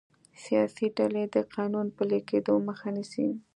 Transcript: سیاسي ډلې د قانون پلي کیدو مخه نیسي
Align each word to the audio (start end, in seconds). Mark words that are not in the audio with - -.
سیاسي 0.43 0.85
ډلې 0.97 1.23
د 1.35 1.37
قانون 1.55 1.87
پلي 1.97 2.19
کیدو 2.29 2.53
مخه 2.67 2.89
نیسي 2.95 3.27